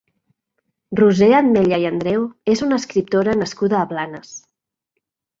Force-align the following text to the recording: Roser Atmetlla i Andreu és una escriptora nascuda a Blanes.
Roser 0.99 1.27
Atmetlla 1.39 1.77
i 1.83 1.85
Andreu 1.89 2.23
és 2.53 2.63
una 2.67 2.79
escriptora 2.83 3.35
nascuda 3.41 3.77
a 3.81 3.83
Blanes. 3.93 4.33